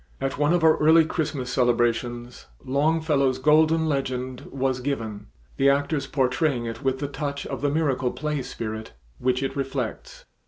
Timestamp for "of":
0.51-0.63, 7.45-7.61